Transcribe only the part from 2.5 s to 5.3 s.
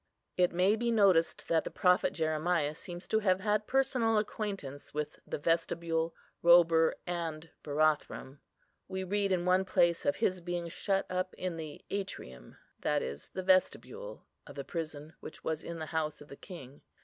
seems to have had personal acquaintance with